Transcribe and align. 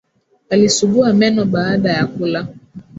Alisugua 0.49 1.13
meno 1.13 1.45
baada 1.45 1.91
ya 1.91 2.07
kula 2.07 2.47